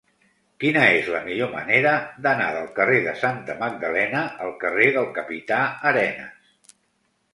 [0.61, 1.91] Quina és la millor manera
[2.27, 5.61] d'anar del carrer de Santa Magdalena al carrer del Capità
[5.95, 6.73] Arenas?